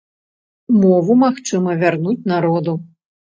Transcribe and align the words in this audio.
Мову 0.83 1.17
магчыма 1.23 1.75
вярнуць 1.85 2.27
народу. 2.33 2.73